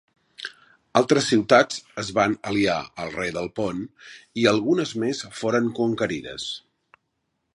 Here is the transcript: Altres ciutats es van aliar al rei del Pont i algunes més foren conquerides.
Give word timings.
Altres 1.01 1.27
ciutats 1.31 1.77
es 2.03 2.09
van 2.19 2.33
aliar 2.53 2.79
al 3.03 3.13
rei 3.19 3.33
del 3.37 3.51
Pont 3.59 3.85
i 4.45 4.49
algunes 4.55 4.97
més 5.05 5.23
foren 5.43 5.71
conquerides. 5.83 6.49